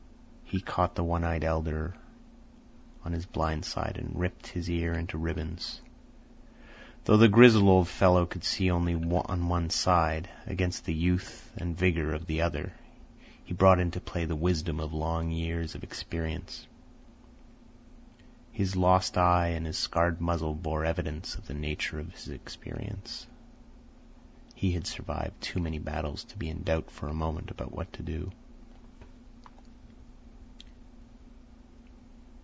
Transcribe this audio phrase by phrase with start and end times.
[0.43, 1.95] He caught the one eyed elder
[3.05, 5.79] on his blind side and ripped his ear into ribbons.
[7.05, 11.77] Though the grizzled old fellow could see only on one side, against the youth and
[11.77, 12.73] vigour of the other
[13.45, 16.67] he brought into play the wisdom of long years of experience.
[18.51, 23.25] His lost eye and his scarred muzzle bore evidence to the nature of his experience.
[24.53, 27.93] He had survived too many battles to be in doubt for a moment about what
[27.93, 28.33] to do.